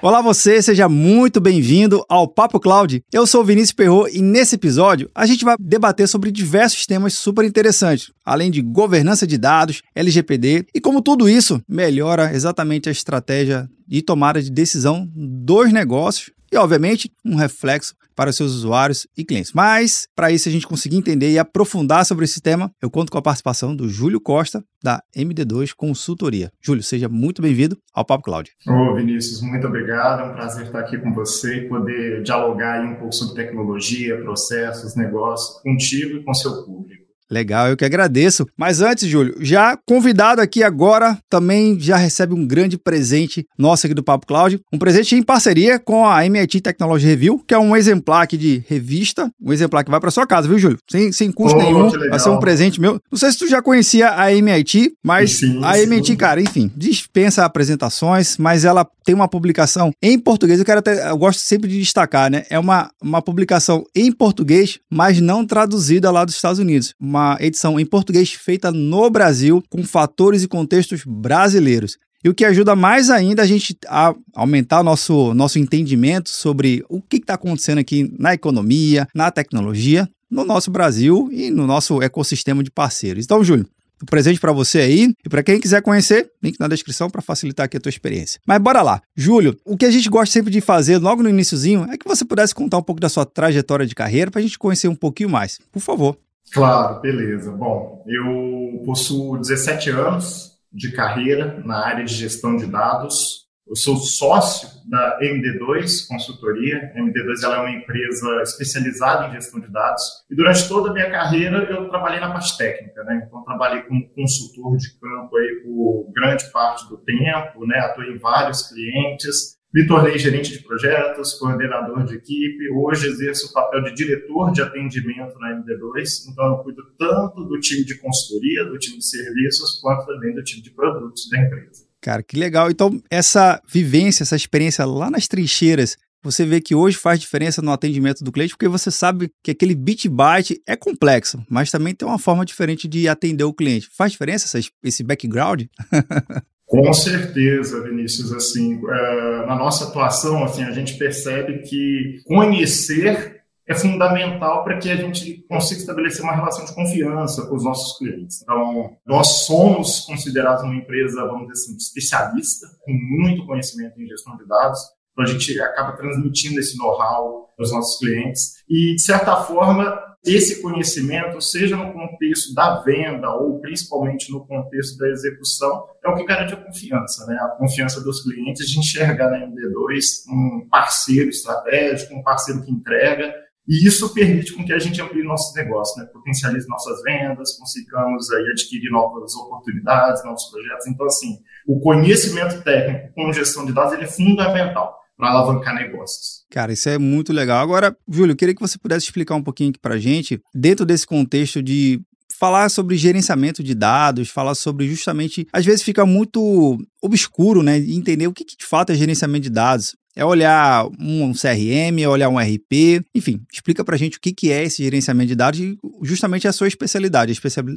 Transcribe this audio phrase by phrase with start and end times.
[0.00, 3.02] Olá você, seja muito bem-vindo ao Papo Cloud.
[3.12, 7.14] Eu sou o Vinícius Perro e nesse episódio a gente vai debater sobre diversos temas
[7.14, 12.92] super interessantes, além de governança de dados, LGPD e como tudo isso melhora exatamente a
[12.92, 19.24] estratégia de tomada de decisão dos negócios e, obviamente, um reflexo para seus usuários e
[19.24, 19.52] clientes.
[19.52, 23.18] Mas, para isso a gente conseguir entender e aprofundar sobre esse tema, eu conto com
[23.18, 26.50] a participação do Júlio Costa, da MD2 Consultoria.
[26.60, 28.50] Júlio, seja muito bem-vindo ao Papo Cloud.
[28.66, 30.22] Ô, Vinícius, muito obrigado.
[30.22, 34.96] É um prazer estar aqui com você e poder dialogar um pouco sobre tecnologia, processos,
[34.96, 37.07] negócios, contigo e com seu público.
[37.30, 38.46] Legal, eu que agradeço.
[38.56, 43.94] Mas antes, Júlio, já convidado aqui agora, também já recebe um grande presente nosso aqui
[43.94, 44.60] do Papo Cloud.
[44.72, 48.62] Um presente em parceria com a MIT Technology Review, que é um exemplar aqui de
[48.66, 50.78] revista, um exemplar que vai para sua casa, viu, Júlio?
[50.90, 53.00] Sem, sem custo oh, nenhum, vai ser um presente meu.
[53.10, 57.44] Não sei se tu já conhecia a MIT, mas sim, a MIT, cara, enfim, dispensa
[57.44, 60.58] apresentações, mas ela tem uma publicação em português.
[60.58, 62.44] Eu quero até, eu gosto sempre de destacar, né?
[62.50, 66.94] É uma, uma publicação em português, mas não traduzida lá dos Estados Unidos.
[67.00, 71.96] Uma uma edição em português feita no Brasil, com fatores e contextos brasileiros.
[72.24, 77.00] E o que ajuda mais ainda a gente a aumentar nosso, nosso entendimento sobre o
[77.00, 82.62] que está acontecendo aqui na economia, na tecnologia, no nosso Brasil e no nosso ecossistema
[82.62, 83.24] de parceiros.
[83.24, 83.66] Então, Júlio,
[84.02, 87.66] um presente para você aí e para quem quiser conhecer, link na descrição para facilitar
[87.66, 88.40] aqui a tua experiência.
[88.46, 89.00] Mas bora lá.
[89.16, 92.24] Júlio, o que a gente gosta sempre de fazer logo no iníciozinho é que você
[92.24, 95.30] pudesse contar um pouco da sua trajetória de carreira para a gente conhecer um pouquinho
[95.30, 95.58] mais.
[95.72, 96.16] Por favor.
[96.52, 97.52] Claro, beleza.
[97.52, 103.46] Bom, eu possuo 17 anos de carreira na área de gestão de dados.
[103.66, 106.90] Eu sou sócio da MD2 Consultoria.
[106.94, 110.02] A MD2 ela é uma empresa especializada em gestão de dados.
[110.30, 113.24] E durante toda a minha carreira eu trabalhei na parte técnica, né?
[113.26, 117.78] Então trabalhei como consultor de campo aí por grande parte do tempo, né?
[117.80, 119.57] Atuei em vários clientes.
[119.72, 122.70] Me tornei gerente de projetos, coordenador de equipe.
[122.70, 126.30] Hoje exerço o papel de diretor de atendimento na MD2.
[126.30, 130.42] Então, eu cuido tanto do time de consultoria, do time de serviços, quanto também do
[130.42, 131.86] time de produtos da empresa.
[132.00, 132.70] Cara, que legal.
[132.70, 137.70] Então, essa vivência, essa experiência lá nas trincheiras, você vê que hoje faz diferença no
[137.70, 142.08] atendimento do cliente, porque você sabe que aquele bit byte é complexo, mas também tem
[142.08, 143.88] uma forma diferente de atender o cliente.
[143.94, 145.64] Faz diferença esse background?
[146.68, 148.30] Com certeza, Vinícius.
[148.32, 154.90] Assim, é, na nossa atuação, assim, a gente percebe que conhecer é fundamental para que
[154.90, 158.42] a gente consiga estabelecer uma relação de confiança com os nossos clientes.
[158.42, 164.36] Então, nós somos considerados uma empresa, vamos dizer assim, especialista, com muito conhecimento em gestão
[164.38, 164.78] de dados.
[165.12, 168.54] Então, a gente acaba transmitindo esse know-how aos nossos clientes.
[168.68, 174.98] E, de certa forma, esse conhecimento, seja no contexto da venda ou principalmente no contexto
[174.98, 177.38] da execução, é o que garante a confiança, né?
[177.40, 183.32] A confiança dos clientes de enxergar na MD2 um parceiro estratégico, um parceiro que entrega,
[183.68, 186.10] e isso permite com que a gente amplie nossos negócios, né?
[186.10, 190.86] potencialize nossas vendas, consigamos aí adquirir novas oportunidades, novos projetos.
[190.86, 196.44] Então, assim, o conhecimento técnico com gestão de dados ele é fundamental para alavancar negócios.
[196.48, 197.60] Cara, isso é muito legal.
[197.60, 201.06] Agora, Júlio, eu queria que você pudesse explicar um pouquinho aqui para gente, dentro desse
[201.06, 202.00] contexto de
[202.38, 208.28] falar sobre gerenciamento de dados, falar sobre justamente, às vezes fica muito obscuro, né, entender
[208.28, 209.96] o que, que de fato é gerenciamento de dados.
[210.14, 214.50] É olhar um CRM, é olhar um RP, enfim, explica pra gente o que, que
[214.50, 217.32] é esse gerenciamento de dados e justamente a sua especialidade,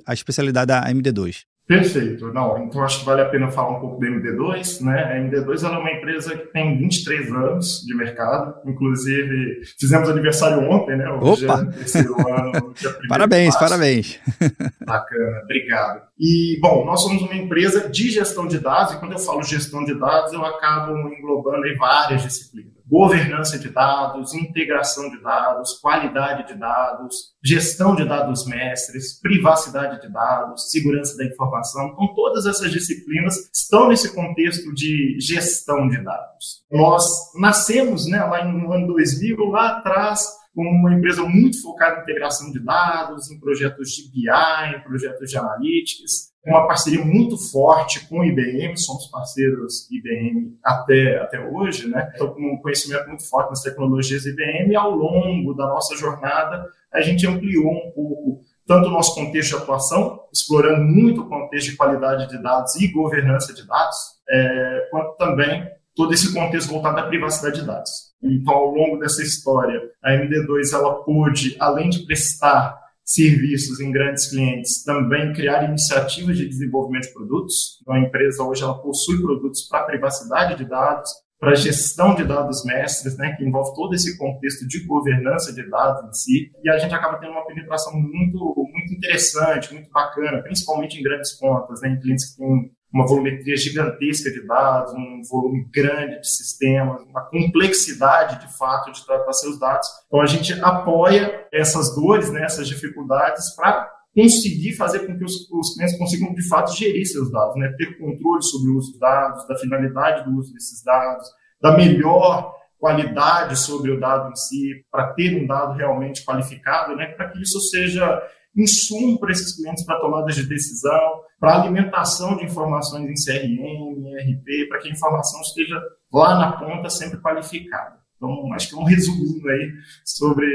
[0.05, 1.43] a especialidade da MD2.
[1.67, 2.33] Perfeito.
[2.33, 5.03] Não, então acho que vale a pena falar um pouco da MD2, né?
[5.03, 10.97] A MD2 é uma empresa que tem 23 anos de mercado, inclusive fizemos aniversário ontem,
[10.97, 11.09] né?
[11.21, 11.61] Hoje Opa!
[11.61, 12.73] É terceiro ano,
[13.07, 14.19] parabéns, parabéns.
[14.85, 16.01] Bacana, obrigado.
[16.19, 19.85] E, bom, nós somos uma empresa de gestão de dados, e quando eu falo gestão
[19.85, 26.45] de dados, eu acabo englobando em várias disciplinas governança de dados, integração de dados, qualidade
[26.45, 31.87] de dados, gestão de dados mestres, privacidade de dados, segurança da informação.
[31.87, 36.65] Então, todas essas disciplinas estão nesse contexto de gestão de dados.
[36.69, 37.05] Nós
[37.39, 42.51] nascemos né, lá no ano 2000, lá atrás, como uma empresa muito focada em integração
[42.51, 48.19] de dados, em projetos de BI, em projetos de analytics, uma parceria muito forte com
[48.19, 52.11] o IBM, somos parceiros IBM até, até hoje, né?
[52.15, 56.65] Então, com um conhecimento muito forte nas tecnologias IBM, e ao longo da nossa jornada,
[56.91, 61.71] a gente ampliou um pouco tanto o nosso contexto de atuação, explorando muito o contexto
[61.71, 63.97] de qualidade de dados e governança de dados,
[64.29, 68.11] é, quanto também todo esse contexto voltado à privacidade de dados.
[68.23, 72.80] Então, ao longo dessa história, a MD2 ela pôde, além de prestar
[73.13, 77.79] serviços em grandes clientes, também criar iniciativas de desenvolvimento de produtos.
[77.81, 82.63] Então, a empresa hoje ela possui produtos para privacidade de dados, para gestão de dados
[82.63, 86.77] mestres, né, que envolve todo esse contexto de governança de dados em si, e a
[86.77, 91.89] gente acaba tendo uma penetração muito, muito interessante, muito bacana, principalmente em grandes contas, né,
[91.89, 97.21] em clientes que têm uma volumetria gigantesca de dados, um volume grande de sistemas, uma
[97.21, 99.87] complexidade de fato de tratar seus dados.
[100.07, 105.49] Então a gente apoia essas dores, né, essas dificuldades para conseguir fazer com que os,
[105.49, 108.99] os, clientes consigam de fato gerir seus dados, né, ter controle sobre o uso dos
[108.99, 111.25] dados, da finalidade do uso desses dados,
[111.61, 117.05] da melhor qualidade sobre o dado em si, para ter um dado realmente qualificado, né,
[117.05, 118.21] para que isso seja
[118.55, 124.69] insumo para esses clientes para tomadas de decisão, para alimentação de informações em CRM, ERP,
[124.69, 125.81] para que a informação esteja
[126.11, 127.99] lá na ponta sempre qualificada.
[128.15, 129.71] Então, acho que é um resuminho aí
[130.05, 130.45] sobre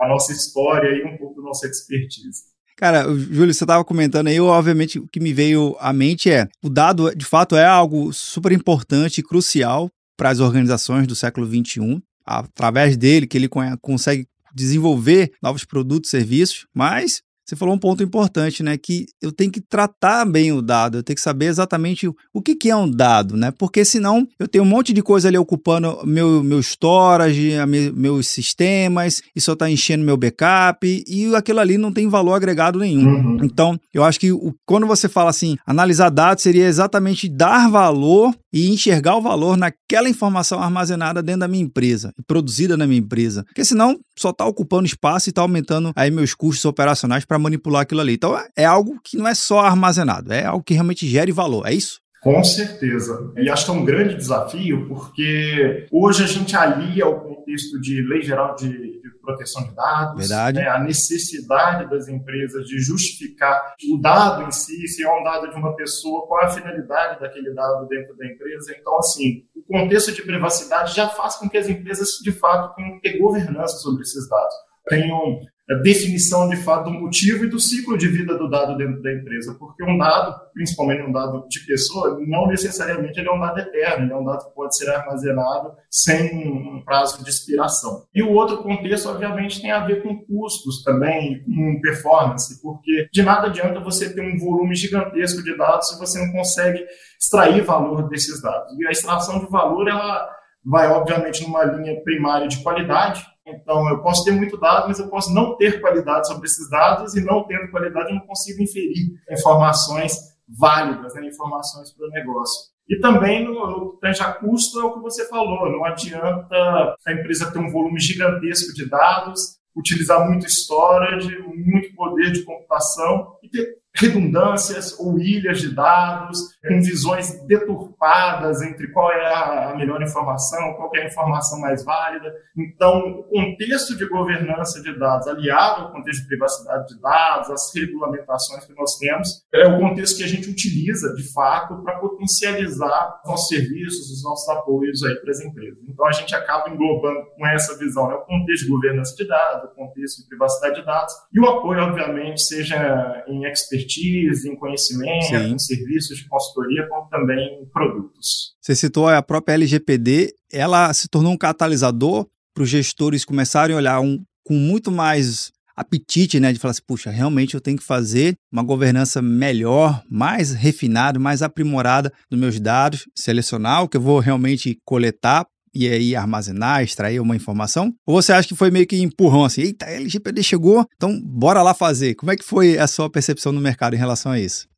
[0.00, 2.50] a nossa história e um pouco da nossa expertise.
[2.76, 6.70] Cara, Júlio, você estava comentando aí, obviamente o que me veio à mente é, o
[6.70, 12.02] dado de fato é algo super importante e crucial para as organizações do século XXI,
[12.24, 13.50] através dele que ele
[13.82, 17.20] consegue desenvolver novos produtos e serviços, mas
[17.50, 18.78] você falou um ponto importante, né?
[18.78, 22.54] Que eu tenho que tratar bem o dado, eu tenho que saber exatamente o que,
[22.54, 23.50] que é um dado, né?
[23.50, 27.54] Porque senão eu tenho um monte de coisa ali ocupando meu, meu storage,
[27.92, 32.78] meus sistemas, e só está enchendo meu backup, e aquilo ali não tem valor agregado
[32.78, 33.16] nenhum.
[33.16, 33.38] Uhum.
[33.42, 38.32] Então, eu acho que o, quando você fala assim, analisar dados seria exatamente dar valor
[38.52, 43.44] e enxergar o valor naquela informação armazenada dentro da minha empresa, produzida na minha empresa.
[43.44, 47.82] Porque senão só está ocupando espaço e está aumentando aí meus custos operacionais para manipular
[47.82, 48.14] aquilo ali.
[48.14, 51.74] Então é algo que não é só armazenado, é algo que realmente gere valor, é
[51.74, 52.00] isso?
[52.22, 53.32] Com certeza.
[53.36, 58.02] E acho que é um grande desafio, porque hoje a gente alia o contexto de
[58.02, 63.98] lei geral de, de proteção de dados, né, a necessidade das empresas de justificar o
[63.98, 67.54] dado em si, se é um dado de uma pessoa, qual é a finalidade daquele
[67.54, 68.74] dado dentro da empresa.
[68.78, 73.00] Então, assim, o contexto de privacidade já faz com que as empresas, de fato, tenham
[73.00, 74.54] que ter governança sobre esses dados
[74.90, 75.40] tenham
[75.76, 79.54] definição de fato do motivo e do ciclo de vida do dado dentro da empresa,
[79.58, 84.04] porque um dado, principalmente um dado de pessoa, não necessariamente ele é um dado eterno,
[84.04, 88.04] ele é um dado que pode ser armazenado sem um prazo de expiração.
[88.14, 93.22] E o outro contexto, obviamente, tem a ver com custos também, com performance, porque de
[93.22, 96.84] nada adianta você ter um volume gigantesco de dados se você não consegue
[97.20, 98.76] extrair valor desses dados.
[98.78, 103.24] E a extração de valor, ela vai, obviamente, numa linha primária de qualidade,
[103.54, 107.14] então, eu posso ter muito dado, mas eu posso não ter qualidade sobre esses dados
[107.16, 112.70] e não tendo qualidade eu não consigo inferir informações válidas, né, informações para o negócio.
[112.88, 117.12] E também no, no que a custo é o que você falou, não adianta a
[117.12, 123.48] empresa ter um volume gigantesco de dados, utilizar muito storage, muito poder de computação e
[123.48, 130.74] ter redundâncias ou ilhas de dados, com visões deturpadas entre qual é a melhor informação,
[130.74, 132.32] qual é a informação mais válida.
[132.56, 137.74] Então, o contexto de governança de dados, aliado ao contexto de privacidade de dados, as
[137.74, 143.20] regulamentações que nós temos, é o contexto que a gente utiliza, de fato, para potencializar
[143.24, 145.78] os nossos serviços, os nossos apoios aí para as empresas.
[145.88, 149.70] Então, a gente acaba englobando com essa visão né, o contexto de governança de dados,
[149.70, 154.56] o contexto de privacidade de dados, e o apoio, obviamente, seja em expertise expertise, em
[154.56, 158.54] conhecimento, em serviços de consultoria, como também em produtos.
[158.60, 163.78] Você citou a própria LGPD, ela se tornou um catalisador para os gestores começarem a
[163.78, 167.84] olhar um, com muito mais apetite, né, de falar assim, puxa, realmente eu tenho que
[167.84, 174.00] fazer uma governança melhor, mais refinada, mais aprimorada dos meus dados, selecionar o que eu
[174.00, 177.92] vou realmente coletar e aí armazenar, extrair uma informação?
[178.06, 181.62] Ou você acha que foi meio que empurrão assim, eita, a LGPD chegou, então bora
[181.62, 182.14] lá fazer.
[182.14, 184.68] Como é que foi a sua percepção no mercado em relação a isso?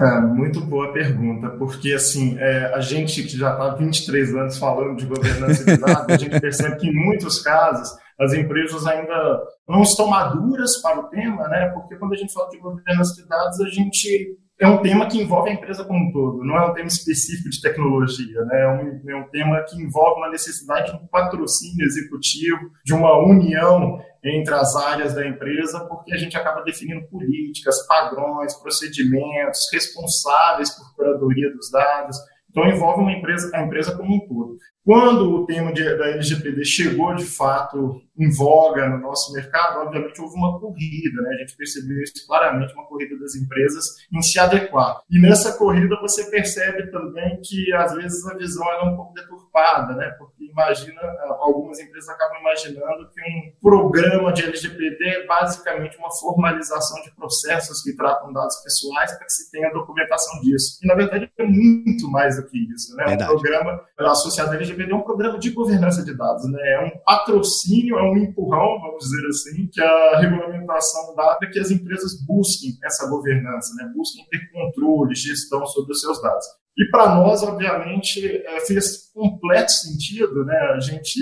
[0.00, 4.58] É, muito boa pergunta, porque assim, é, a gente que já está há 23 anos
[4.58, 9.42] falando de governança de dados, a gente percebe que em muitos casos as empresas ainda
[9.68, 11.68] não estão maduras para o tema, né?
[11.74, 15.20] Porque quando a gente fala de governança de dados, a gente é um tema que
[15.20, 18.62] envolve a empresa como um todo, não é um tema específico de tecnologia, né?
[18.62, 23.18] é, um, é um tema que envolve uma necessidade de um patrocínio executivo, de uma
[23.18, 30.70] união entre as áreas da empresa, porque a gente acaba definindo políticas, padrões, procedimentos, responsáveis
[30.70, 32.16] por curadoria dos dados.
[32.48, 34.58] Então, envolve uma empresa, a empresa como um todo.
[34.84, 40.20] Quando o tema de, da LGPD chegou de fato em voga no nosso mercado, obviamente
[40.20, 41.30] houve uma corrida, né?
[41.30, 45.00] A gente percebeu isso claramente, uma corrida das empresas em se adequar.
[45.10, 49.94] E nessa corrida você percebe também que às vezes a visão é um pouco deturpada,
[49.94, 50.10] né?
[50.18, 51.00] Porque imagina,
[51.40, 57.82] algumas empresas acabam imaginando que um programa de LGPD é basicamente uma formalização de processos
[57.82, 60.78] que tratam dados pessoais para que se tenha documentação disso.
[60.82, 63.04] E na verdade é muito mais do que isso, né?
[63.06, 63.32] Verdade.
[63.32, 66.60] Um programa associado à LGPD LGPD é um programa de governança de dados, né?
[66.62, 71.58] É um patrocínio, é um empurrão, vamos dizer assim, que a regulamentação dá para que
[71.58, 73.90] as empresas busquem essa governança, né?
[73.94, 76.46] Busquem ter controle, gestão sobre os seus dados.
[76.76, 80.56] E para nós, obviamente, é, fez completo sentido, né?
[80.74, 81.20] A gente,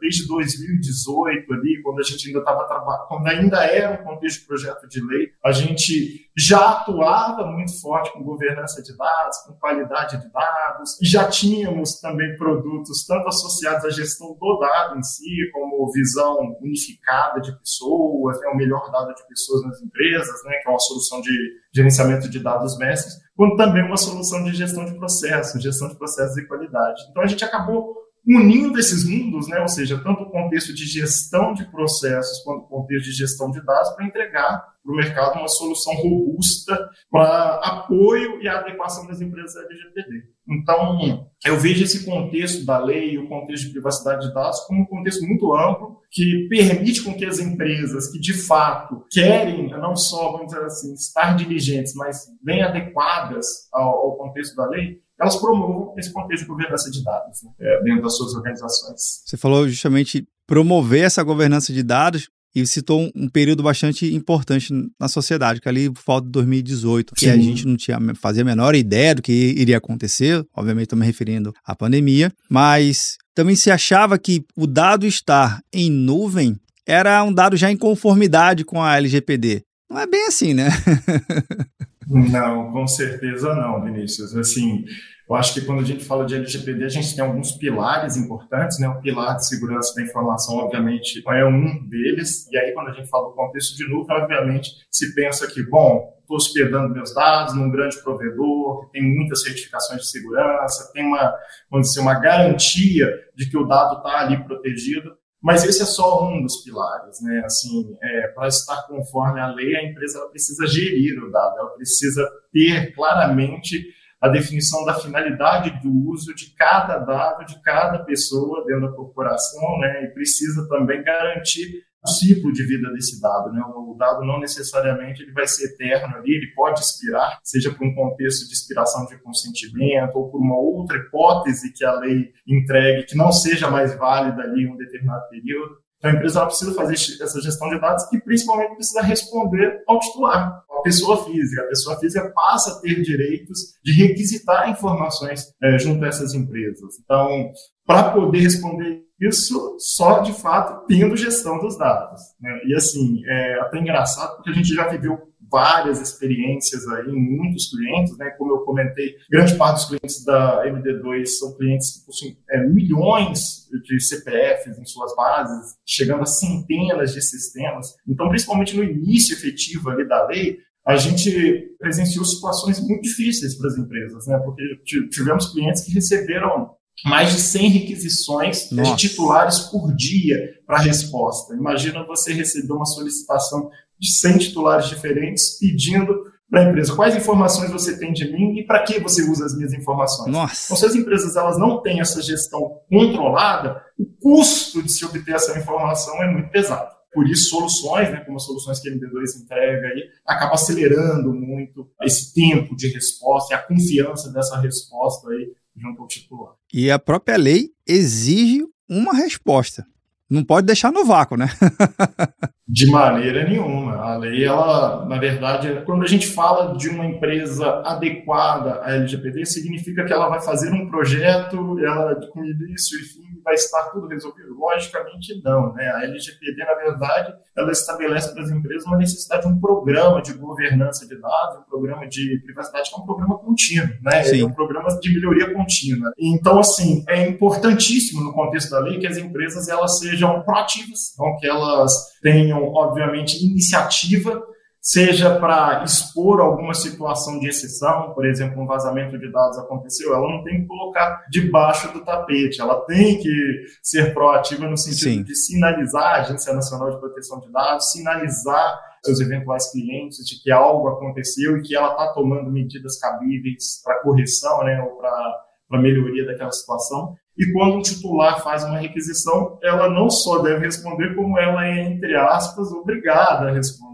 [0.00, 4.46] desde 2018 ali, quando a gente ainda estava trabalhando, quando ainda era um contexto de
[4.46, 10.20] projeto de lei, a gente já atuava muito forte com governança de dados, com qualidade
[10.20, 15.50] de dados, e já tínhamos também produtos tanto associados à gestão do dado em si,
[15.52, 18.48] como visão unificada de pessoas, né?
[18.48, 20.58] o melhor dado de pessoas nas empresas, né?
[20.60, 21.32] Que é uma solução de
[21.72, 26.36] gerenciamento de dados mestres, quanto também uma solução de gestão de processos, gestão de processos
[26.36, 27.00] e qualidade.
[27.08, 27.94] Então, a gente acabou
[28.26, 29.60] unindo esses mundos, né?
[29.60, 33.64] ou seja, tanto o contexto de gestão de processos quanto o contexto de gestão de
[33.64, 39.56] dados, para entregar para o mercado uma solução robusta para apoio e adequação das empresas
[39.56, 40.24] LGPD.
[40.48, 44.86] Então, eu vejo esse contexto da lei o contexto de privacidade de dados como um
[44.86, 50.32] contexto muito amplo que permite com que as empresas que de fato querem não só,
[50.32, 55.94] vamos dizer assim, estar diligentes, mas bem adequadas ao, ao contexto da lei, elas promovam
[55.98, 59.22] esse contexto de governança de dados né, é, dentro das suas organizações.
[59.26, 65.08] Você falou justamente promover essa governança de dados e citou um, período bastante importante na
[65.08, 67.30] sociedade, que ali por falta de 2018, que Sim.
[67.30, 71.06] a gente não tinha fazia a menor ideia do que iria acontecer, obviamente estou me
[71.06, 77.32] referindo à pandemia, mas também se achava que o dado estar em nuvem era um
[77.32, 79.62] dado já em conformidade com a LGPD.
[79.90, 80.68] Não é bem assim, né?
[82.08, 84.34] não, com certeza não, Vinícius.
[84.36, 84.84] Assim,
[85.28, 88.78] eu acho que quando a gente fala de LGPD, a gente tem alguns pilares importantes,
[88.80, 88.88] né?
[88.88, 92.48] O pilar de segurança da informação, obviamente, é um deles.
[92.50, 96.16] E aí, quando a gente fala do contexto de nuvem, obviamente, se pensa que, bom,
[96.22, 101.34] estou hospedando meus dados num grande provedor, que tem muitas certificações de segurança, tem uma,
[101.70, 105.14] vamos dizer, uma garantia de que o dado está ali protegido.
[105.42, 107.42] Mas esse é só um dos pilares, né?
[107.44, 112.28] Assim, é, para estar conforme a lei, a empresa precisa gerir o dado, ela precisa
[112.52, 113.86] ter claramente
[114.20, 119.78] a definição da finalidade do uso de cada dado de cada pessoa dentro da corporação,
[119.78, 120.04] né?
[120.04, 123.60] E precisa também garantir o ciclo de vida desse dado, né?
[123.66, 127.94] O dado não necessariamente ele vai ser eterno ali, ele pode expirar, seja por um
[127.94, 133.16] contexto de expiração de consentimento ou por uma outra hipótese que a lei entregue que
[133.16, 135.76] não seja mais válida ali em um determinado período.
[135.98, 140.62] Então, a empresa precisa fazer essa gestão de dados e, principalmente, precisa responder ao titular,
[140.70, 141.62] a pessoa física.
[141.62, 147.00] A pessoa física passa a ter direitos de requisitar informações é, junto a essas empresas.
[147.02, 147.50] Então,
[147.84, 152.20] para poder responder isso, só de fato tendo gestão dos dados.
[152.40, 152.60] Né?
[152.66, 157.70] E, assim, é até engraçado, porque a gente já viveu várias experiências aí em muitos
[157.70, 158.30] clientes, né?
[158.36, 163.66] Como eu comentei, grande parte dos clientes da MD2 são clientes que possuem é, milhões
[163.82, 167.94] de CPFs em suas bases, chegando a centenas de sistemas.
[168.06, 173.68] Então, principalmente no início efetivo ali da lei, a gente presenciou situações muito difíceis para
[173.68, 174.38] as empresas, né?
[174.38, 174.62] Porque
[175.10, 176.70] tivemos clientes que receberam
[177.04, 178.94] mais de 100 requisições Nossa.
[178.94, 180.36] de titulares por dia
[180.66, 181.54] para resposta.
[181.54, 186.14] Imagina você receber uma solicitação de 100 titulares diferentes pedindo
[186.50, 189.54] para a empresa quais informações você tem de mim e para que você usa as
[189.54, 190.32] minhas informações.
[190.32, 190.64] Nossa.
[190.64, 195.34] Então, se as empresas elas não têm essa gestão controlada, o custo de se obter
[195.34, 196.96] essa informação é muito pesado.
[197.12, 201.88] Por isso, soluções, né, como as soluções que a MD2 entrega, aí, acaba acelerando muito
[202.02, 206.54] esse tempo de resposta e a confiança dessa resposta aí junto ao titular.
[206.72, 209.86] E a própria lei exige uma resposta.
[210.30, 211.48] não pode deixar no vácuo, né?
[212.70, 213.96] De maneira nenhuma.
[213.96, 219.46] A lei, ela, na verdade, quando a gente fala de uma empresa adequada à LGPD,
[219.46, 224.06] significa que ela vai fazer um projeto, ela com início e fim vai estar tudo
[224.06, 224.54] resolvido.
[224.54, 225.88] Logicamente não, né?
[225.88, 230.34] A LGPD, na verdade, ela estabelece para as empresas uma necessidade de um programa de
[230.34, 234.22] governança de dados, um programa de privacidade que é um programa contínuo, né?
[234.22, 234.42] Sim.
[234.42, 236.12] É um programa de melhoria contínua.
[236.18, 241.36] Então, assim, é importantíssimo no contexto da lei que as empresas elas sejam proativas, então
[241.38, 244.42] que elas tenham, obviamente, iniciativa,
[244.88, 250.26] seja para expor alguma situação de exceção, por exemplo, um vazamento de dados aconteceu, ela
[250.26, 255.22] não tem que colocar debaixo do tapete, ela tem que ser proativa no sentido Sim.
[255.22, 260.50] de sinalizar a Agência Nacional de Proteção de Dados, sinalizar seus eventuais clientes de que
[260.50, 266.24] algo aconteceu e que ela está tomando medidas cabíveis para correção, né, ou para melhoria
[266.24, 267.14] daquela situação.
[267.36, 271.82] E quando um titular faz uma requisição, ela não só deve responder, como ela é,
[271.82, 273.87] entre aspas, obrigada a responder.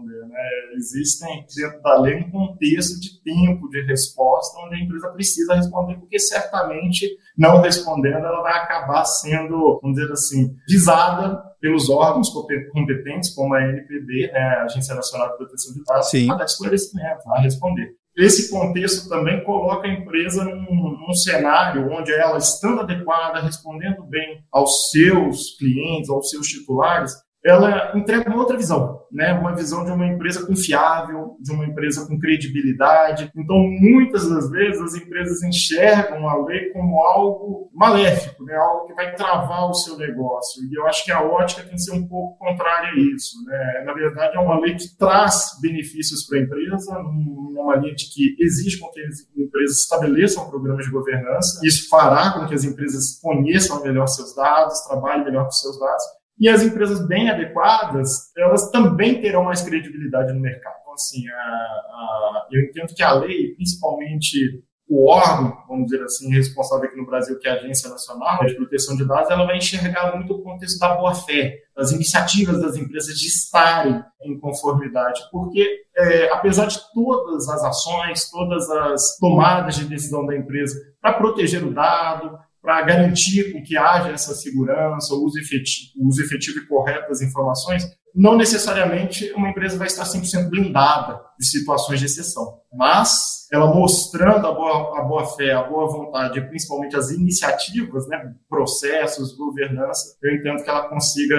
[0.75, 5.95] Existem dentro da lei um contexto de tempo de resposta onde a empresa precisa responder,
[5.95, 13.33] porque certamente não respondendo ela vai acabar sendo, vamos dizer assim, visada pelos órgãos competentes,
[13.33, 16.29] como a NPD, né, a Agência Nacional de Proteção de Dados, Sim.
[16.31, 17.95] a dar esclarecimento, a responder.
[18.15, 24.41] Esse contexto também coloca a empresa num, num, cenário onde ela, estando adequada, respondendo bem
[24.51, 27.11] aos seus clientes, aos seus titulares,
[27.45, 29.31] ela entrega uma outra visão, né?
[29.33, 33.31] Uma visão de uma empresa confiável, de uma empresa com credibilidade.
[33.37, 38.55] Então, muitas das vezes as empresas enxergam a lei como algo maléfico, né?
[38.55, 40.63] Algo que vai travar o seu negócio.
[40.63, 43.83] E eu acho que a ótica tem que ser um pouco contrária a isso, né?
[43.85, 48.35] Na verdade, é uma lei que traz benefícios para a empresa, numa linha de que
[48.39, 51.59] exige com que as empresas estabeleçam programas de governança.
[51.63, 56.03] Isso fará com que as empresas conheçam melhor seus dados, trabalhem melhor com seus dados
[56.39, 60.75] e as empresas bem adequadas, elas também terão mais credibilidade no mercado.
[60.81, 66.31] Então, assim, a, a, eu entendo que a lei, principalmente o órgão, vamos dizer assim,
[66.31, 69.57] responsável aqui no Brasil, que é a Agência Nacional de Proteção de Dados, ela vai
[69.57, 75.85] enxergar muito o contexto da boa-fé, das iniciativas das empresas de estarem em conformidade, porque
[75.97, 81.63] é, apesar de todas as ações, todas as tomadas de decisão da empresa para proteger
[81.63, 87.09] o dado, para garantir que haja essa segurança, o uso efetivo, uso efetivo e correto
[87.09, 93.47] das informações, não necessariamente uma empresa vai estar 100% blindada de situações de exceção, mas
[93.53, 99.37] ela mostrando a boa, a boa fé, a boa vontade, principalmente as iniciativas, né, processos,
[99.37, 101.37] governança, eu entendo que ela consiga,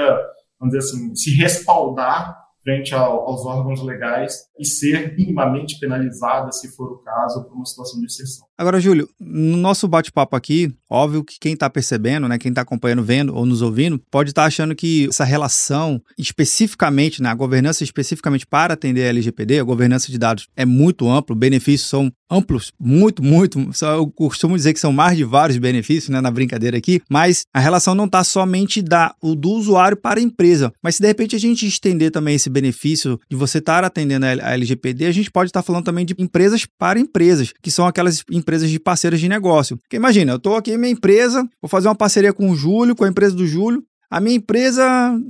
[0.60, 6.68] vamos dizer assim, se respaldar frente ao, aos órgãos legais e ser minimamente penalizada, se
[6.76, 8.45] for o caso, por uma situação de exceção.
[8.58, 13.02] Agora, Júlio, no nosso bate-papo aqui, óbvio que quem está percebendo, né, quem está acompanhando,
[13.02, 17.84] vendo ou nos ouvindo, pode estar tá achando que essa relação especificamente, né, a governança
[17.84, 22.72] especificamente para atender a LGPD, a governança de dados é muito amplo, benefícios são amplos,
[22.80, 23.70] muito, muito.
[23.82, 27.60] Eu costumo dizer que são mais de vários benefícios, né, na brincadeira aqui, mas a
[27.60, 30.72] relação não está somente da, o do usuário para a empresa.
[30.82, 34.54] Mas se de repente a gente estender também esse benefício de você estar atendendo a
[34.54, 38.45] LGPD, a gente pode estar falando também de empresas para empresas, que são aquelas empresas
[38.70, 39.76] de parceiras de negócio.
[39.76, 43.04] Porque imagina, eu estou aqui minha empresa, vou fazer uma parceria com o Júlio, com
[43.04, 44.84] a empresa do Júlio, a minha empresa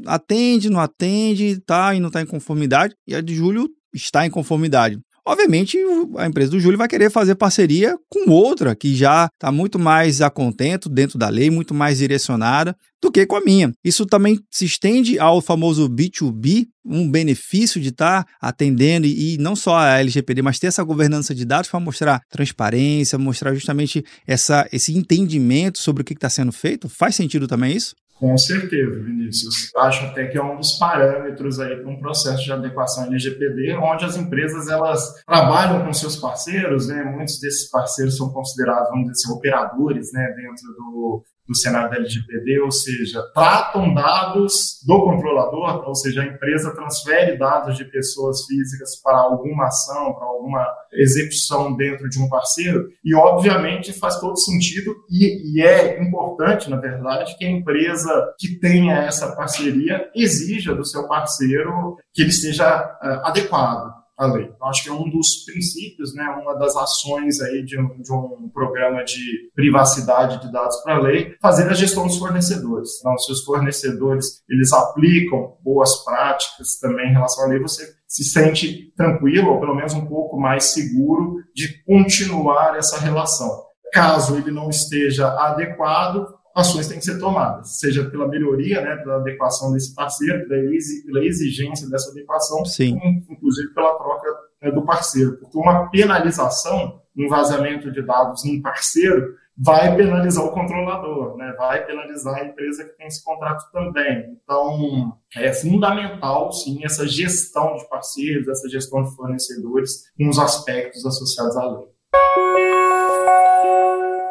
[0.06, 4.30] atende, não atende, está e não está em conformidade, e a de Júlio está em
[4.30, 5.00] conformidade.
[5.28, 5.76] Obviamente,
[6.18, 10.20] a empresa do Júlio vai querer fazer parceria com outra que já está muito mais
[10.22, 13.72] a contento dentro da lei, muito mais direcionada do que com a minha.
[13.84, 19.56] Isso também se estende ao famoso B2B, um benefício de estar tá atendendo e não
[19.56, 24.68] só a LGPD, mas ter essa governança de dados para mostrar transparência, mostrar justamente essa,
[24.72, 26.88] esse entendimento sobre o que está sendo feito.
[26.88, 27.96] Faz sentido também isso?
[28.18, 29.70] Com certeza, Vinícius.
[29.76, 34.06] Acho até que é um dos parâmetros aí para um processo de adequação LGPD, onde
[34.06, 37.04] as empresas elas trabalham com seus parceiros, né?
[37.04, 41.96] Muitos desses parceiros são considerados, vamos dizer assim, operadores, né, dentro do, do cenário da
[41.96, 48.44] LGPD, ou seja, tratam dados do controlador, ou seja, a empresa transfere dados de pessoas
[48.46, 54.38] físicas para alguma ação, para alguma execução dentro de um parceiro, e obviamente faz todo
[54.38, 60.74] sentido e, e é importante, na verdade, que a empresa que tenha essa parceria exija
[60.74, 64.48] do seu parceiro que ele esteja uh, adequado a lei.
[64.48, 68.12] Eu acho que é um dos princípios, né, uma das ações aí de um, de
[68.12, 72.98] um programa de privacidade de dados para a lei, fazer a gestão dos fornecedores.
[73.00, 78.24] Então, se os fornecedores eles aplicam boas práticas também em relação à lei, você se
[78.24, 83.66] sente tranquilo, ou pelo menos um pouco mais seguro de continuar essa relação.
[83.92, 86.26] Caso ele não esteja adequado,
[86.56, 91.88] ações têm que ser tomadas, seja pela melhoria, né, pela adequação desse parceiro, pela exigência
[91.88, 92.98] dessa adequação, Sim.
[93.46, 94.26] Inclusive pela troca
[94.60, 95.36] né, do parceiro.
[95.38, 101.54] Porque uma penalização, um vazamento de dados num parceiro, vai penalizar o controlador, né?
[101.56, 104.36] vai penalizar a empresa que tem esse contrato também.
[104.42, 111.06] Então, é fundamental, sim, essa gestão de parceiros, essa gestão de fornecedores, com os aspectos
[111.06, 111.86] associados à lei.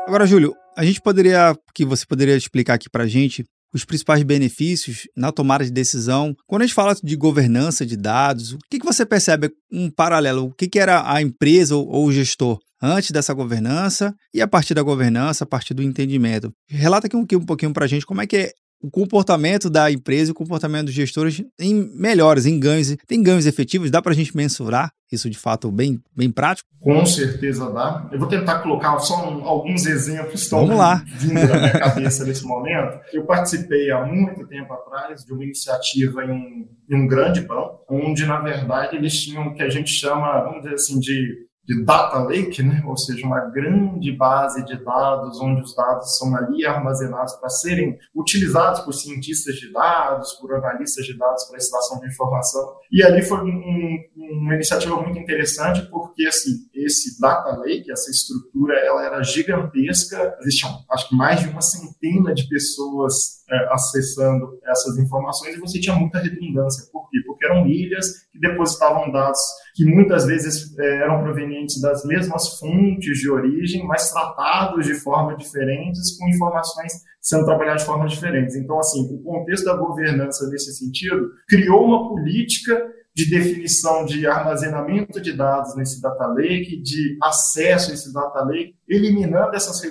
[0.05, 3.43] Agora, Júlio, a gente poderia, que você poderia explicar aqui para a gente
[3.75, 6.33] os principais benefícios na tomada de decisão.
[6.47, 10.45] Quando a gente fala de governança de dados, o que, que você percebe um paralelo?
[10.45, 14.73] O que, que era a empresa ou, o gestor antes dessa governança e a partir
[14.73, 16.53] da governança, a partir do entendimento.
[16.69, 18.51] Relata aqui um, um pouquinho para a gente como é que é
[18.85, 22.95] o comportamento da empresa e o comportamento dos gestores em melhores, em ganhos.
[23.07, 23.89] Tem ganhos efetivos?
[23.89, 26.69] Dá para a gente mensurar isso de fato bem, bem prático?
[26.79, 28.07] Com certeza dá.
[28.11, 31.03] Eu vou tentar colocar só um, alguns exemplos estão Vamos lá.
[31.17, 32.99] vindo na minha cabeça nesse momento.
[33.11, 37.79] Eu participei há muito tempo atrás de uma iniciativa em um, em um grande banco,
[37.89, 41.83] onde, na verdade, eles tinham o que a gente chama, vamos dizer assim, de de
[41.83, 42.83] data lake, né?
[42.85, 47.97] ou seja, uma grande base de dados onde os dados são ali armazenados para serem
[48.13, 52.75] utilizados por cientistas de dados, por analistas de dados para extração de informação.
[52.91, 58.77] E ali foi um, uma iniciativa muito interessante porque assim, esse data lake, essa estrutura,
[58.79, 64.97] ela era gigantesca, existiam acho que mais de uma centena de pessoas é, acessando essas
[64.97, 66.89] informações e você tinha muita redundância.
[66.91, 67.19] Por quê?
[67.25, 69.39] Porque eram ilhas que depositavam dados
[69.75, 75.35] que muitas vezes é, eram provenientes das mesmas fontes de origem, mas tratados de forma
[75.35, 78.55] diferentes, com informações sendo trabalhadas de formas diferentes.
[78.55, 82.79] Então, assim, o contexto da governança nesse sentido criou uma política
[83.15, 88.75] de definição de armazenamento de dados nesse data lake, de acesso a esse data lake,
[88.89, 89.81] eliminando essas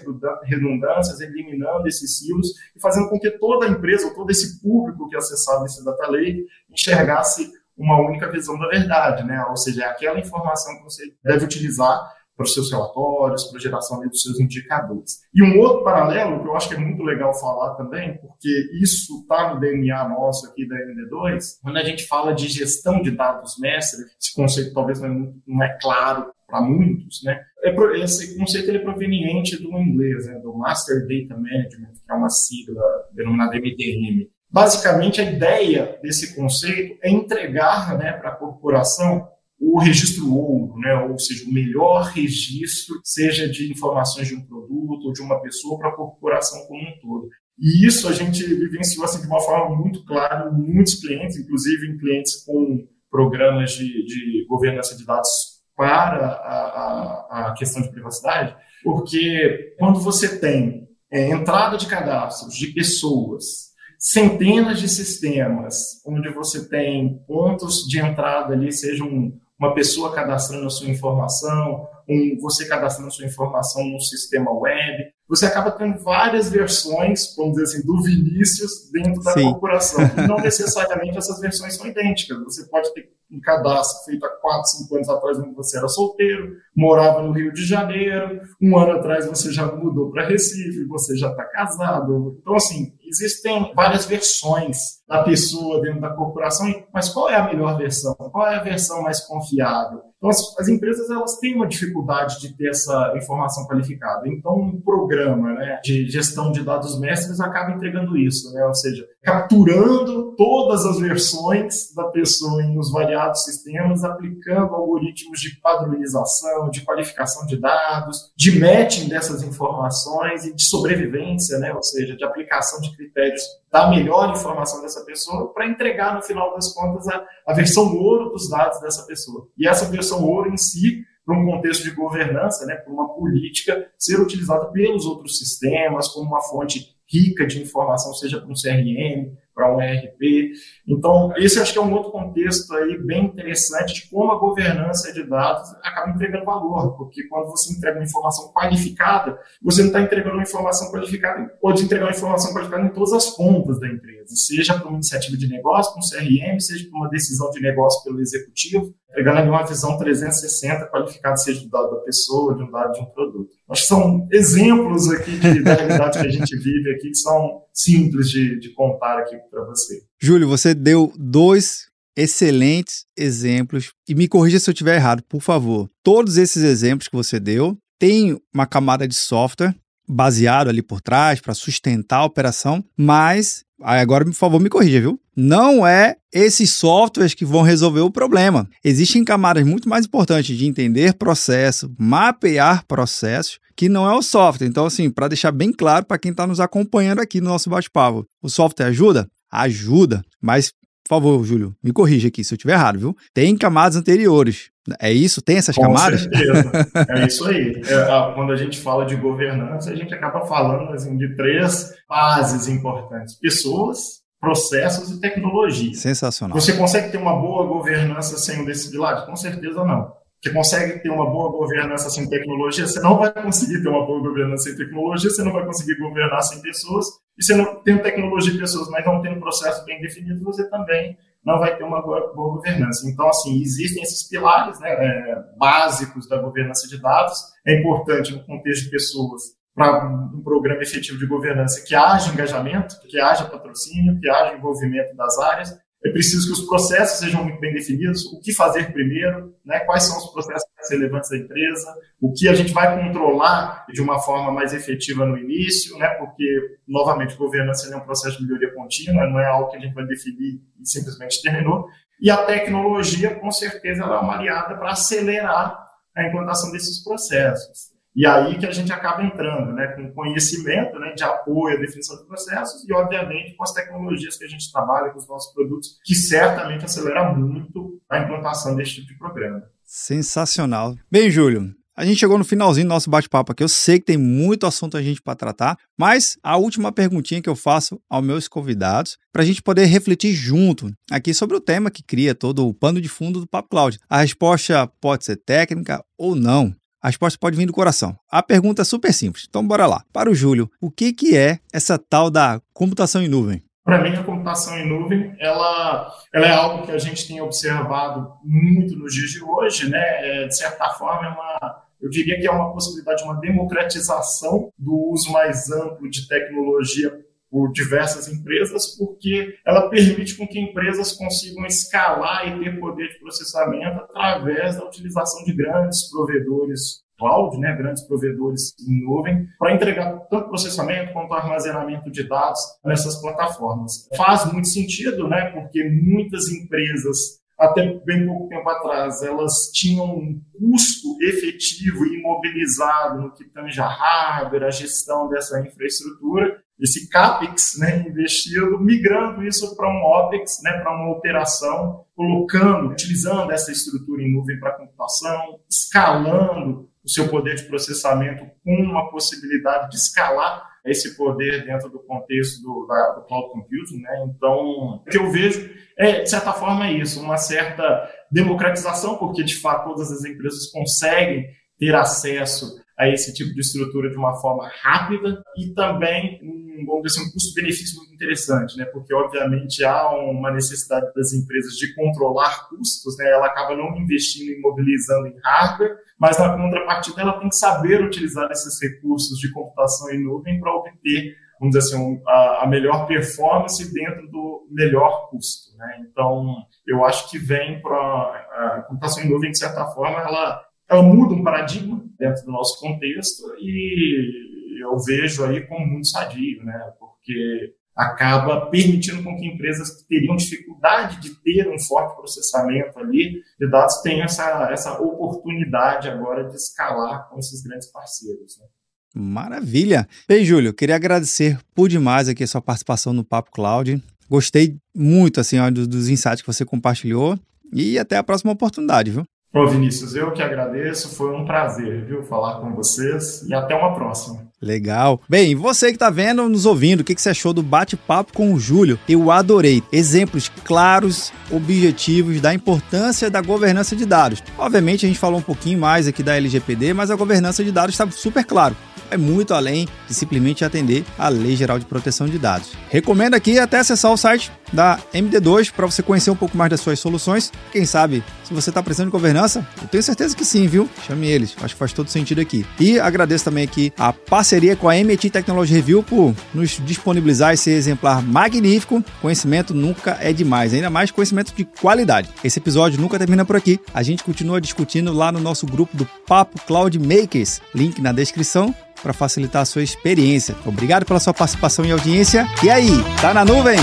[0.42, 5.16] redundâncias, eliminando esses silos e fazendo com que toda a empresa, todo esse público que
[5.16, 9.42] acessava esse data lake enxergasse uma única visão da verdade, né?
[9.48, 11.98] Ou seja, é aquela informação que você deve utilizar
[12.36, 15.20] para os seus relatórios, para a geração dos seus indicadores.
[15.34, 18.48] E um outro paralelo, que eu acho que é muito legal falar também, porque
[18.82, 23.10] isso está no DNA nosso aqui da MD2, quando a gente fala de gestão de
[23.10, 27.40] dados mestre, esse conceito talvez não é, claro para muitos, né?
[27.62, 30.38] É esse conceito é proveniente do inglês, né?
[30.40, 34.28] do Master Data Management, que é uma sigla denominada MDM.
[34.50, 39.26] Basicamente, a ideia desse conceito é entregar né, para a corporação
[39.60, 40.94] o registro ouro, né?
[40.94, 45.78] ou seja, o melhor registro, seja de informações de um produto ou de uma pessoa
[45.78, 47.28] para a corporação como um todo.
[47.58, 51.86] E isso a gente vivenciou assim, de uma forma muito clara em muitos clientes, inclusive
[51.86, 55.30] em clientes com programas de, de governança de dados
[55.76, 62.54] para a, a, a, questão de privacidade, porque quando você tem é, entrada de cadastros
[62.54, 69.74] de pessoas centenas de sistemas, onde você tem pontos de entrada ali, seja um, uma
[69.74, 75.46] pessoa cadastrando a sua informação, um, você cadastrando a sua informação no sistema web, você
[75.46, 79.50] acaba tendo várias versões, vamos dizer assim, do Vinícius dentro da Sim.
[79.50, 80.04] corporação.
[80.16, 82.38] E não necessariamente essas versões são idênticas.
[82.44, 86.56] Você pode ter um cadastro feito há 4, 5 anos atrás, quando você era solteiro,
[86.76, 91.30] morava no Rio de Janeiro, um ano atrás você já mudou para Recife, você já
[91.30, 92.38] está casado.
[92.40, 97.76] Então, assim, existem várias versões da pessoa dentro da corporação, mas qual é a melhor
[97.76, 98.14] versão?
[98.14, 100.00] Qual é a versão mais confiável?
[100.16, 104.26] Então, as, as empresas elas têm uma dificuldade de ter essa informação qualificada.
[104.28, 108.64] Então, um programa né, de gestão de dados mestres acaba entregando isso, né?
[108.64, 115.58] ou seja, capturando todas as versões da pessoa em os variados sistemas, aplicando algoritmos de
[115.60, 121.72] padronização, de qualificação de dados, de matching dessas informações e de sobrevivência, né?
[121.72, 126.54] ou seja, de aplicação de critérios da melhor informação dessa pessoa para entregar, no final
[126.54, 129.48] das contas, a, a versão ouro dos dados dessa pessoa.
[129.58, 133.88] E essa versão ouro em si, para um contexto de governança, né, para uma política,
[133.98, 139.34] ser utilizada pelos outros sistemas como uma fonte rica de informação, seja para um CRM,
[139.54, 140.52] para um ERP.
[140.86, 145.12] Então, esse acho que é um outro contexto aí bem interessante de como a governança
[145.12, 150.00] de dados acaba entregando valor, porque quando você entrega uma informação qualificada, você não está
[150.00, 154.23] entregando uma informação qualificada, pode entregar uma informação qualificada em todas as pontas da empresa,
[154.28, 158.02] seja para uma iniciativa de negócio, para um CRM, seja para uma decisão de negócio
[158.04, 162.70] pelo executivo, entregando ali uma visão 360 qualificada, seja do dado da pessoa, de um
[162.70, 163.50] dado de um produto.
[163.68, 167.62] Acho que são exemplos aqui de, da realidade que a gente vive aqui, que são
[167.72, 170.02] simples de, de contar aqui para você.
[170.20, 175.88] Júlio, você deu dois excelentes exemplos e me corrija se eu estiver errado, por favor.
[176.02, 179.74] Todos esses exemplos que você deu têm uma camada de software
[180.08, 185.20] baseado ali por trás para sustentar a operação, mas agora, por favor, me corrija, viu?
[185.36, 188.68] Não é esses softwares que vão resolver o problema.
[188.82, 194.66] Existem camadas muito mais importantes de entender processo, mapear processos, que não é o software.
[194.66, 198.26] Então, assim, para deixar bem claro para quem está nos acompanhando aqui no nosso bate-papo,
[198.40, 199.28] o software ajuda?
[199.50, 200.72] Ajuda, mas
[201.06, 203.16] por favor, Júlio, me corrija aqui se eu estiver errado, viu?
[203.34, 204.70] Tem camadas anteriores.
[205.00, 205.42] É isso?
[205.42, 206.22] Tem essas Com camadas?
[206.22, 206.70] certeza.
[207.08, 207.82] É isso aí.
[207.86, 212.68] É, quando a gente fala de governança, a gente acaba falando assim, de três bases
[212.68, 215.94] importantes: pessoas, processos e tecnologia.
[215.94, 216.58] Sensacional.
[216.58, 219.24] Você consegue ter uma boa governança sem um desses pilares?
[219.24, 220.12] Com certeza não.
[220.42, 222.86] Você consegue ter uma boa governança sem tecnologia?
[222.86, 226.42] Você não vai conseguir ter uma boa governança sem tecnologia, você não vai conseguir governar
[226.42, 227.06] sem pessoas,
[227.38, 230.68] e você não tem tecnologia e pessoas, mas não tem um processo bem definido, você
[230.68, 233.08] também não vai ter uma boa, boa governança.
[233.08, 237.38] Então, assim, existem esses pilares né, é, básicos da governança de dados.
[237.66, 239.42] É importante, no contexto de pessoas,
[239.74, 245.14] para um programa efetivo de governança, que haja engajamento, que haja patrocínio, que haja envolvimento
[245.16, 249.54] das áreas, é preciso que os processos sejam muito bem definidos, o que fazer primeiro,
[249.64, 253.86] né, quais são os processos mais relevantes da empresa, o que a gente vai controlar
[253.92, 258.44] de uma forma mais efetiva no início, né, porque, novamente, governança é um processo de
[258.44, 261.86] melhoria contínua, não é algo que a gente vai definir e simplesmente terminou.
[262.20, 265.78] E a tecnologia, com certeza, ela é uma aliada para acelerar
[266.16, 267.94] a implantação desses processos.
[268.16, 272.16] E aí que a gente acaba entrando, né, com conhecimento, né, de apoio à definição
[272.16, 275.98] de processos e, obviamente, com as tecnologias que a gente trabalha com os nossos produtos,
[276.04, 279.64] que certamente acelera muito a implantação desse tipo de programa.
[279.96, 280.96] Sensacional.
[281.08, 283.62] Bem, Júlio, a gente chegou no finalzinho do nosso bate-papo aqui.
[283.62, 287.48] Eu sei que tem muito assunto a gente para tratar, mas a última perguntinha que
[287.48, 291.92] eu faço aos meus convidados, para a gente poder refletir junto aqui sobre o tema
[291.92, 293.96] que cria todo o pano de fundo do Papo Cloud.
[294.10, 296.74] A resposta pode ser técnica ou não.
[297.00, 298.16] A resposta pode vir do coração.
[298.28, 299.46] A pergunta é super simples.
[299.48, 300.02] Então, bora lá.
[300.12, 303.62] Para o Júlio, o que, que é essa tal da computação em nuvem?
[303.84, 308.32] Para mim, a computação em nuvem, ela, ela é algo que a gente tem observado
[308.42, 310.00] muito nos dias de hoje, né?
[310.00, 314.72] É, de certa forma, é uma, eu diria que é uma possibilidade de uma democratização
[314.78, 317.12] do uso mais amplo de tecnologia
[317.50, 323.18] por diversas empresas, porque ela permite com que empresas consigam escalar e ter poder de
[323.20, 330.18] processamento através da utilização de grandes provedores cloud, né, grandes provedores em nuvem, para entregar
[330.30, 334.08] tanto processamento quanto armazenamento de dados nessas plataformas.
[334.16, 340.40] Faz muito sentido, né, porque muitas empresas até bem pouco tempo atrás, elas tinham um
[340.58, 347.78] custo efetivo e imobilizado no que tange a hardware, a gestão dessa infraestrutura, esse CAPEX
[347.78, 354.22] né, investido, migrando isso para um OPEX, né, para uma operação, colocando, utilizando essa estrutura
[354.22, 360.74] em nuvem para computação, escalando o seu poder de processamento com uma possibilidade de escalar
[360.84, 364.00] esse poder dentro do contexto do, da, do cloud computing.
[364.00, 364.24] Né?
[364.28, 364.56] Então,
[364.96, 369.90] o que eu vejo é, de certa forma, isso, uma certa democratização, porque, de fato,
[369.90, 375.42] todas as empresas conseguem ter acesso a esse tipo de estrutura de uma forma rápida
[375.56, 378.84] e também um, vamos dizer, assim, um custo-benefício muito interessante, né?
[378.86, 383.30] porque obviamente há uma necessidade das empresas de controlar custos, né?
[383.30, 388.04] ela acaba não investindo e mobilizando em hardware, mas na contrapartida ela tem que saber
[388.04, 393.06] utilizar esses recursos de computação em nuvem para obter, vamos dizer assim, a, a melhor
[393.06, 395.76] performance dentro do melhor custo.
[395.76, 396.06] Né?
[396.08, 401.02] Então, eu acho que vem para a computação em nuvem, de certa forma, ela ela
[401.02, 406.92] muda um paradigma dentro do nosso contexto e eu vejo aí como muito sadio, né?
[406.98, 413.40] Porque acaba permitindo com que empresas que teriam dificuldade de ter um forte processamento ali
[413.58, 418.58] de dados tenham essa, essa oportunidade agora de escalar com esses grandes parceiros.
[418.58, 418.66] Né?
[419.14, 420.08] Maravilha!
[420.28, 424.02] Bem, Júlio, queria agradecer por demais aqui a sua participação no Papo Cloud.
[424.28, 427.38] Gostei muito assim ó, dos insights que você compartilhou
[427.72, 429.24] e até a próxima oportunidade, viu?
[429.54, 433.94] Ô Vinícius, eu que agradeço, foi um prazer, viu, falar com vocês e até uma
[433.94, 434.42] próxima.
[434.60, 435.20] Legal.
[435.28, 438.52] Bem, você que está vendo, nos ouvindo, o que, que você achou do bate-papo com
[438.52, 438.98] o Júlio?
[439.08, 439.80] Eu adorei.
[439.92, 444.42] Exemplos claros, objetivos da importância da governança de dados.
[444.58, 447.94] Obviamente, a gente falou um pouquinho mais aqui da LGPD, mas a governança de dados
[447.94, 448.74] está super claro
[449.10, 452.72] é muito além de simplesmente atender à Lei Geral de Proteção de Dados.
[452.90, 456.80] Recomendo aqui até acessar o site da MD2 para você conhecer um pouco mais das
[456.80, 457.52] suas soluções.
[457.72, 460.88] Quem sabe, se você está precisando de governança, eu tenho certeza que sim, viu?
[461.06, 462.66] Chame eles, acho que faz todo sentido aqui.
[462.78, 467.70] E agradeço também aqui a parceria com a MIT Technology Review por nos disponibilizar esse
[467.70, 469.02] exemplar magnífico.
[469.22, 472.28] Conhecimento nunca é demais, ainda mais conhecimento de qualidade.
[472.42, 473.78] Esse episódio nunca termina por aqui.
[473.92, 478.74] A gente continua discutindo lá no nosso grupo do Papo Cloud Makers, link na descrição
[479.04, 480.56] para facilitar a sua experiência.
[480.64, 482.48] Obrigado pela sua participação e audiência.
[482.62, 482.90] E aí,
[483.20, 483.76] tá na nuvem?